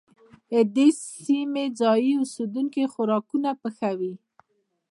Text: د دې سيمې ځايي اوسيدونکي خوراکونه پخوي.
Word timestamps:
د 0.51 0.53
دې 0.75 0.87
سيمې 1.25 1.65
ځايي 1.79 2.11
اوسيدونکي 2.21 2.83
خوراکونه 2.93 3.49
پخوي. 3.61 4.13